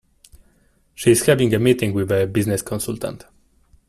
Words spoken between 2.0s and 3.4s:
a business consultant.